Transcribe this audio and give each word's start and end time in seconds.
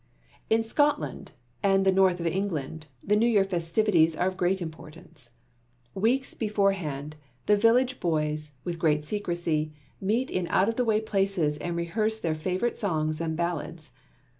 In 0.49 0.63
Scotland 0.63 1.33
and 1.61 1.85
the 1.85 1.91
North 1.91 2.19
of 2.19 2.25
England 2.25 2.87
the 3.03 3.15
New 3.15 3.27
Year 3.27 3.43
festivities 3.43 4.15
are 4.15 4.27
of 4.29 4.35
great 4.35 4.59
importance. 4.59 5.29
Weeks 5.93 6.33
before 6.33 6.71
hand, 6.71 7.17
the 7.45 7.55
village 7.55 7.99
boys, 7.99 8.49
with 8.63 8.79
great 8.79 9.05
secrecy, 9.05 9.73
meet 10.01 10.31
in 10.31 10.47
out 10.47 10.67
of 10.67 10.75
the 10.75 10.85
way 10.85 11.01
places 11.01 11.55
and 11.59 11.75
rehearse 11.77 12.17
their 12.17 12.33
favourite 12.33 12.77
songs 12.79 13.21
and 13.21 13.37
ballads. 13.37 13.91